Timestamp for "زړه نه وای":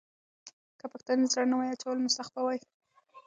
1.31-1.69